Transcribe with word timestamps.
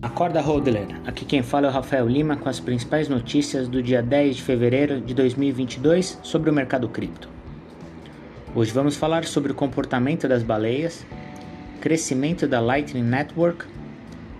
Acorda 0.00 0.40
Hodler, 0.40 0.86
aqui 1.04 1.24
quem 1.24 1.42
fala 1.42 1.66
é 1.66 1.70
o 1.70 1.72
Rafael 1.72 2.06
Lima 2.06 2.36
com 2.36 2.48
as 2.48 2.60
principais 2.60 3.08
notícias 3.08 3.66
do 3.66 3.82
dia 3.82 4.00
10 4.00 4.36
de 4.36 4.42
fevereiro 4.42 5.00
de 5.00 5.12
2022 5.12 6.20
sobre 6.22 6.48
o 6.48 6.52
mercado 6.52 6.88
cripto. 6.88 7.28
Hoje 8.54 8.70
vamos 8.70 8.96
falar 8.96 9.24
sobre 9.24 9.50
o 9.50 9.54
comportamento 9.56 10.28
das 10.28 10.44
baleias, 10.44 11.04
crescimento 11.80 12.46
da 12.46 12.60
Lightning 12.60 13.02
Network, 13.02 13.66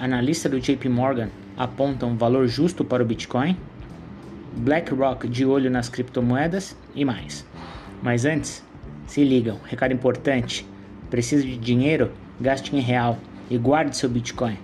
analista 0.00 0.48
do 0.48 0.58
JP 0.58 0.88
Morgan 0.88 1.28
aponta 1.54 2.06
um 2.06 2.16
valor 2.16 2.48
justo 2.48 2.82
para 2.82 3.02
o 3.02 3.06
Bitcoin, 3.06 3.54
BlackRock 4.56 5.28
de 5.28 5.44
olho 5.44 5.70
nas 5.70 5.90
criptomoedas 5.90 6.74
e 6.94 7.04
mais. 7.04 7.46
Mas 8.02 8.24
antes, 8.24 8.64
se 9.06 9.22
ligam, 9.22 9.58
recado 9.64 9.92
importante: 9.92 10.66
precisa 11.10 11.42
de 11.42 11.58
dinheiro? 11.58 12.10
Gaste 12.40 12.74
em 12.74 12.80
real 12.80 13.18
e 13.50 13.58
guarde 13.58 13.98
seu 13.98 14.08
Bitcoin. 14.08 14.56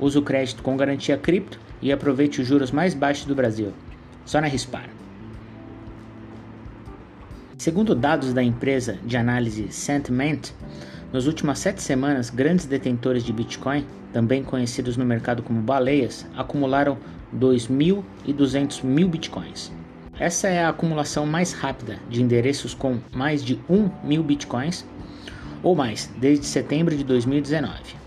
Use 0.00 0.18
o 0.18 0.22
crédito 0.22 0.62
com 0.62 0.76
garantia 0.76 1.16
cripto 1.16 1.58
e 1.80 1.92
aproveite 1.92 2.40
os 2.40 2.46
juros 2.46 2.70
mais 2.70 2.94
baixos 2.94 3.26
do 3.26 3.34
Brasil. 3.34 3.72
Só 4.24 4.40
na 4.40 4.46
Rispar. 4.46 4.88
Segundo 7.56 7.94
dados 7.94 8.32
da 8.32 8.42
empresa 8.42 8.98
de 9.04 9.16
análise 9.16 9.72
Sentiment, 9.72 10.50
nas 11.12 11.26
últimas 11.26 11.58
sete 11.58 11.82
semanas, 11.82 12.28
grandes 12.28 12.66
detentores 12.66 13.24
de 13.24 13.32
Bitcoin, 13.32 13.86
também 14.12 14.42
conhecidos 14.42 14.96
no 14.96 15.04
mercado 15.04 15.42
como 15.42 15.60
baleias, 15.62 16.26
acumularam 16.36 16.98
2.200 17.34 18.84
mil 18.84 19.08
Bitcoins. 19.08 19.72
Essa 20.18 20.48
é 20.48 20.64
a 20.64 20.70
acumulação 20.70 21.26
mais 21.26 21.52
rápida 21.52 21.98
de 22.08 22.22
endereços 22.22 22.74
com 22.74 22.98
mais 23.12 23.44
de 23.44 23.60
1 23.68 23.90
mil 24.04 24.22
Bitcoins 24.22 24.84
ou 25.62 25.74
mais 25.74 26.10
desde 26.18 26.46
setembro 26.46 26.96
de 26.96 27.04
2019. 27.04 28.05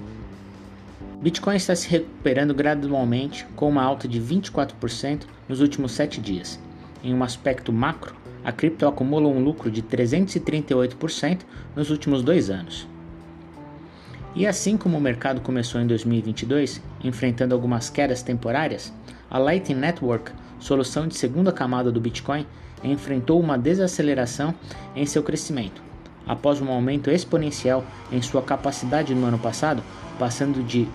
Bitcoin 1.21 1.57
está 1.57 1.75
se 1.75 1.89
recuperando 1.89 2.53
gradualmente, 2.53 3.45
com 3.53 3.67
uma 3.67 3.83
alta 3.83 4.07
de 4.07 4.21
24% 4.21 5.23
nos 5.49 5.59
últimos 5.59 5.91
7 5.91 6.21
dias. 6.21 6.57
Em 7.03 7.13
um 7.13 7.21
aspecto 7.21 7.73
macro, 7.73 8.15
a 8.41 8.53
cripto 8.53 8.87
acumula 8.87 9.27
um 9.27 9.43
lucro 9.43 9.69
de 9.69 9.81
338% 9.81 11.39
nos 11.75 11.89
últimos 11.89 12.23
dois 12.23 12.49
anos. 12.49 12.87
E 14.33 14.47
assim 14.47 14.77
como 14.77 14.97
o 14.97 15.01
mercado 15.01 15.41
começou 15.41 15.81
em 15.81 15.87
2022, 15.87 16.81
enfrentando 17.03 17.53
algumas 17.53 17.89
quedas 17.89 18.23
temporárias, 18.23 18.93
a 19.29 19.37
Lightning 19.37 19.77
Network, 19.77 20.31
solução 20.57 21.05
de 21.05 21.15
segunda 21.15 21.51
camada 21.51 21.91
do 21.91 21.99
Bitcoin, 21.99 22.47
enfrentou 22.81 23.41
uma 23.41 23.57
desaceleração 23.57 24.55
em 24.95 25.05
seu 25.05 25.21
crescimento, 25.21 25.81
após 26.25 26.61
um 26.61 26.69
aumento 26.69 27.11
exponencial 27.11 27.83
em 28.09 28.21
sua 28.21 28.41
capacidade 28.41 29.13
no 29.13 29.25
ano 29.25 29.39
passado, 29.39 29.83
passando 30.17 30.63
de 30.63 30.87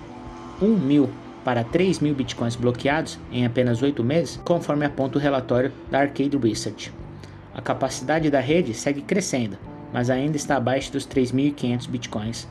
1 0.60 0.66
mil 0.76 1.10
para 1.44 1.62
3 1.62 2.00
mil 2.00 2.14
bitcoins 2.14 2.56
bloqueados 2.56 3.18
em 3.30 3.44
apenas 3.44 3.82
8 3.82 4.02
meses, 4.02 4.40
conforme 4.44 4.86
aponta 4.86 5.18
o 5.18 5.20
relatório 5.20 5.72
da 5.90 6.00
Arcade 6.00 6.36
Research. 6.36 6.92
A 7.54 7.60
capacidade 7.60 8.30
da 8.30 8.40
rede 8.40 8.74
segue 8.74 9.02
crescendo, 9.02 9.58
mas 9.92 10.10
ainda 10.10 10.36
está 10.36 10.56
abaixo 10.56 10.90
dos 10.90 11.06
3.500 11.06 11.88
bitcoins. 11.88 12.48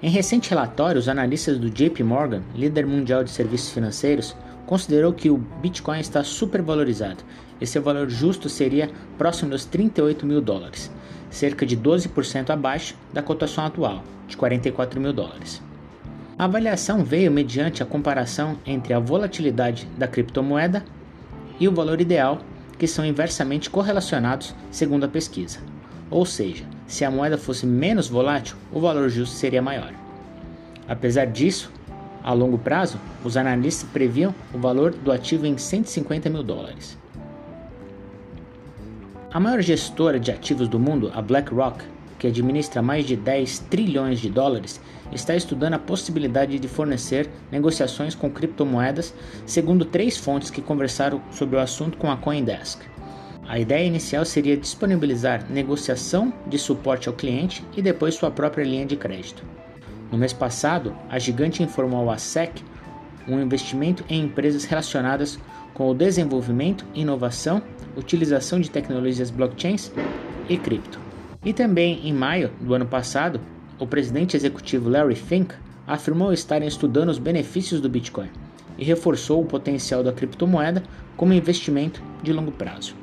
Em 0.00 0.08
recente 0.08 0.48
relatório, 0.48 1.00
os 1.00 1.08
analistas 1.08 1.58
do 1.58 1.68
JP 1.68 2.04
Morgan, 2.04 2.42
líder 2.54 2.86
mundial 2.86 3.24
de 3.24 3.30
serviços 3.30 3.70
financeiros, 3.70 4.36
considerou 4.64 5.12
que 5.12 5.28
o 5.28 5.36
Bitcoin 5.36 5.98
está 5.98 6.22
supervalorizado 6.22 7.24
e 7.60 7.66
seu 7.66 7.82
valor 7.82 8.08
justo 8.08 8.48
seria 8.48 8.90
próximo 9.16 9.50
dos 9.50 9.64
38 9.64 10.24
mil 10.24 10.40
dólares, 10.40 10.88
cerca 11.30 11.66
de 11.66 11.76
12% 11.76 12.50
abaixo 12.50 12.94
da 13.12 13.22
cotação 13.22 13.66
atual, 13.66 14.04
de 14.28 14.36
44 14.36 15.00
mil 15.00 15.12
dólares. 15.12 15.60
A 16.38 16.44
avaliação 16.44 17.02
veio 17.02 17.32
mediante 17.32 17.82
a 17.82 17.86
comparação 17.86 18.58
entre 18.64 18.94
a 18.94 19.00
volatilidade 19.00 19.88
da 19.98 20.06
criptomoeda 20.06 20.84
e 21.58 21.66
o 21.66 21.74
valor 21.74 22.00
ideal, 22.00 22.38
que 22.78 22.86
são 22.86 23.04
inversamente 23.04 23.68
correlacionados 23.68 24.54
segundo 24.70 25.02
a 25.02 25.08
pesquisa. 25.08 25.58
Ou 26.08 26.24
seja, 26.24 26.64
se 26.86 27.04
a 27.04 27.10
moeda 27.10 27.36
fosse 27.36 27.66
menos 27.66 28.06
volátil, 28.06 28.56
o 28.72 28.78
valor 28.78 29.08
justo 29.08 29.34
seria 29.34 29.60
maior. 29.60 29.92
Apesar 30.86 31.26
disso, 31.26 31.72
a 32.22 32.32
longo 32.32 32.56
prazo, 32.56 33.00
os 33.24 33.36
analistas 33.36 33.88
previam 33.90 34.32
o 34.54 34.58
valor 34.58 34.92
do 34.92 35.10
ativo 35.10 35.44
em 35.44 35.58
150 35.58 36.30
mil 36.30 36.44
dólares. 36.44 36.96
A 39.32 39.40
maior 39.40 39.60
gestora 39.60 40.20
de 40.20 40.30
ativos 40.30 40.68
do 40.68 40.78
mundo, 40.78 41.10
a 41.12 41.20
BlackRock, 41.20 41.84
que 42.18 42.26
administra 42.26 42.82
mais 42.82 43.06
de 43.06 43.16
10 43.16 43.60
trilhões 43.70 44.20
de 44.20 44.28
dólares, 44.28 44.80
está 45.12 45.34
estudando 45.34 45.74
a 45.74 45.78
possibilidade 45.78 46.58
de 46.58 46.68
fornecer 46.68 47.30
negociações 47.50 48.14
com 48.14 48.30
criptomoedas, 48.30 49.14
segundo 49.46 49.84
três 49.84 50.16
fontes 50.16 50.50
que 50.50 50.60
conversaram 50.60 51.22
sobre 51.30 51.56
o 51.56 51.60
assunto 51.60 51.96
com 51.96 52.10
a 52.10 52.16
CoinDesk. 52.16 52.80
A 53.46 53.58
ideia 53.58 53.86
inicial 53.86 54.24
seria 54.24 54.56
disponibilizar 54.56 55.50
negociação 55.50 56.32
de 56.46 56.58
suporte 56.58 57.08
ao 57.08 57.14
cliente 57.14 57.64
e 57.74 57.80
depois 57.80 58.14
sua 58.14 58.30
própria 58.30 58.64
linha 58.64 58.84
de 58.84 58.96
crédito. 58.96 59.42
No 60.12 60.18
mês 60.18 60.32
passado, 60.32 60.94
a 61.08 61.18
gigante 61.18 61.62
informou 61.62 62.10
à 62.10 62.18
SEC 62.18 62.62
um 63.26 63.40
investimento 63.40 64.04
em 64.08 64.24
empresas 64.24 64.64
relacionadas 64.64 65.38
com 65.74 65.88
o 65.88 65.94
desenvolvimento, 65.94 66.84
inovação, 66.94 67.62
utilização 67.96 68.60
de 68.60 68.70
tecnologias 68.70 69.30
blockchains 69.30 69.92
e 70.48 70.56
cripto. 70.56 71.07
E 71.44 71.52
também 71.52 72.06
em 72.06 72.12
maio 72.12 72.50
do 72.60 72.74
ano 72.74 72.86
passado, 72.86 73.40
o 73.78 73.86
presidente 73.86 74.36
executivo 74.36 74.88
Larry 74.88 75.14
Fink 75.14 75.54
afirmou 75.86 76.32
estarem 76.32 76.66
estudando 76.66 77.08
os 77.08 77.18
benefícios 77.18 77.80
do 77.80 77.88
Bitcoin 77.88 78.28
e 78.76 78.84
reforçou 78.84 79.40
o 79.40 79.46
potencial 79.46 80.02
da 80.02 80.12
criptomoeda 80.12 80.82
como 81.16 81.32
investimento 81.32 82.02
de 82.22 82.32
longo 82.32 82.52
prazo. 82.52 82.94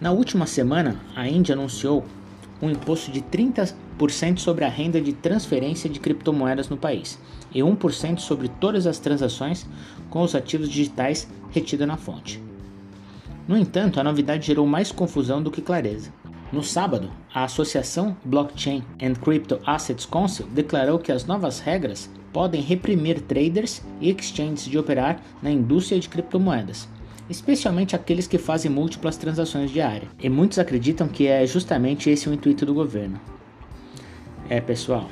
Na 0.00 0.12
última 0.12 0.46
semana, 0.46 1.00
a 1.16 1.26
Índia 1.26 1.54
anunciou 1.54 2.04
um 2.60 2.70
imposto 2.70 3.10
de 3.10 3.20
30% 3.22 4.38
sobre 4.38 4.64
a 4.64 4.68
renda 4.68 5.00
de 5.00 5.12
transferência 5.12 5.88
de 5.88 6.00
criptomoedas 6.00 6.68
no 6.68 6.76
país 6.76 7.18
e 7.54 7.60
1% 7.60 8.18
sobre 8.18 8.48
todas 8.48 8.86
as 8.86 8.98
transações 8.98 9.66
com 10.10 10.22
os 10.22 10.34
ativos 10.34 10.68
digitais 10.68 11.28
retidos 11.50 11.86
na 11.86 11.96
fonte. 11.96 12.42
No 13.46 13.56
entanto, 13.56 13.98
a 14.00 14.04
novidade 14.04 14.46
gerou 14.46 14.66
mais 14.66 14.92
confusão 14.92 15.42
do 15.42 15.50
que 15.50 15.60
clareza. 15.60 16.10
No 16.54 16.62
sábado, 16.62 17.10
a 17.34 17.42
Associação 17.42 18.16
Blockchain 18.24 18.84
and 19.02 19.14
Crypto 19.14 19.58
Assets 19.66 20.06
Council 20.06 20.46
declarou 20.46 21.00
que 21.00 21.10
as 21.10 21.26
novas 21.26 21.58
regras 21.58 22.08
podem 22.32 22.62
reprimir 22.62 23.22
traders 23.22 23.82
e 24.00 24.08
exchanges 24.08 24.66
de 24.66 24.78
operar 24.78 25.20
na 25.42 25.50
indústria 25.50 25.98
de 25.98 26.08
criptomoedas, 26.08 26.88
especialmente 27.28 27.96
aqueles 27.96 28.28
que 28.28 28.38
fazem 28.38 28.70
múltiplas 28.70 29.16
transações 29.16 29.72
diárias. 29.72 30.08
E 30.22 30.28
muitos 30.28 30.60
acreditam 30.60 31.08
que 31.08 31.26
é 31.26 31.44
justamente 31.44 32.08
esse 32.08 32.28
o 32.28 32.32
intuito 32.32 32.64
do 32.64 32.72
governo. 32.72 33.20
É, 34.48 34.60
pessoal, 34.60 35.10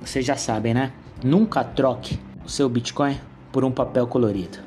vocês 0.00 0.24
já 0.24 0.36
sabem, 0.36 0.72
né? 0.72 0.92
Nunca 1.20 1.64
troque 1.64 2.16
o 2.44 2.48
seu 2.48 2.68
Bitcoin 2.68 3.18
por 3.50 3.64
um 3.64 3.72
papel 3.72 4.06
colorido. 4.06 4.58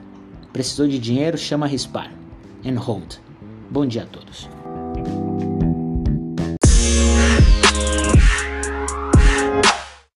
Precisou 0.52 0.86
de 0.86 1.00
dinheiro? 1.00 1.38
Chama 1.38 1.66
Rispar. 1.66 2.12
And 2.66 2.78
hold. 2.78 3.20
Bom 3.72 3.86
dia 3.86 4.04
a 4.04 4.06
todos. 4.06 4.50